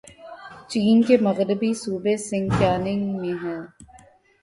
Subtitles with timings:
[0.69, 3.57] چین کے مغربی صوبے سنکیانگ میں ہے